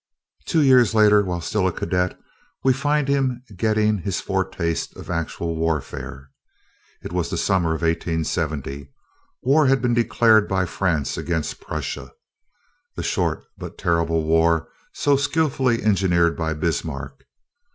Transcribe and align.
Two 0.47 0.61
years 0.63 0.95
later, 0.95 1.21
while 1.23 1.41
still 1.41 1.67
a 1.67 1.71
cadet, 1.71 2.17
we 2.63 2.73
find 2.73 3.07
him 3.07 3.43
getting 3.55 3.99
his 3.99 4.19
foretaste 4.19 4.97
of 4.97 5.11
actual 5.11 5.55
warfare. 5.55 6.31
It 7.03 7.13
was 7.13 7.29
the 7.29 7.37
summer 7.37 7.75
of 7.75 7.83
1870. 7.83 8.91
War 9.43 9.67
had 9.67 9.79
been 9.79 9.93
declared 9.93 10.47
by 10.47 10.65
France 10.65 11.19
against 11.19 11.61
Prussia 11.61 12.13
the 12.95 13.03
short 13.03 13.43
but 13.59 13.77
terrible 13.77 14.23
war 14.23 14.69
so 14.91 15.15
skilfully 15.17 15.83
engineered 15.83 16.35
by 16.35 16.55
Bismarck. 16.55 17.23